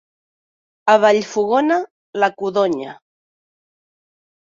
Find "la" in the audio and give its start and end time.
2.25-2.33